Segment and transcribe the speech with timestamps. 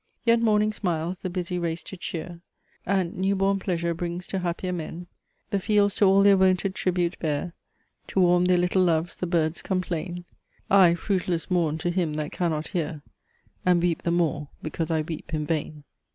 [0.25, 2.41] _Yet morning smiles the busy race to cheer,
[2.87, 5.05] And new born pleasure brings to happier men;
[5.51, 7.53] The fields to all their wonted tribute bear;
[8.07, 10.25] To warm their little loves the birds complain:
[10.71, 13.03] _I fruitless mourn to him that cannot hear,
[13.63, 15.83] And weep the more, because I weep in vain."